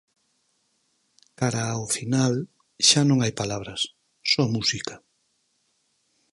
[1.39, 2.33] Cara ao final,
[2.87, 3.81] xa non hai palabras:
[4.31, 4.95] só música.